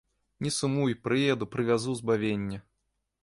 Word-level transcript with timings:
Не 0.45 0.51
сумуй, 0.55 0.95
прыеду, 1.03 1.45
прывязу 1.55 1.93
збавенне. 2.01 2.63